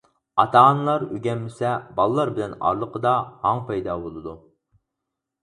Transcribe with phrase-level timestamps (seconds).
[0.43, 3.13] ئاتا-ئانىلار ئۆگەنمىسە بالىلار بىلەن ئارىلىقتا
[3.45, 4.37] ھاڭ پەيدا بولىدۇ.